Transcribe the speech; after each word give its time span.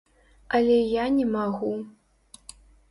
Але 0.59 0.77
я 0.93 1.05
не 1.21 1.25
магу. 1.37 1.73